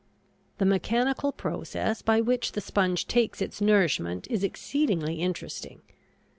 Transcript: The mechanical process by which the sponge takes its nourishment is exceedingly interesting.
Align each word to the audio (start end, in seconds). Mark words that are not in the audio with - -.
The 0.57 0.65
mechanical 0.65 1.31
process 1.31 2.01
by 2.01 2.21
which 2.21 2.53
the 2.53 2.59
sponge 2.59 3.05
takes 3.05 3.39
its 3.39 3.61
nourishment 3.61 4.25
is 4.31 4.43
exceedingly 4.43 5.17
interesting. 5.21 5.83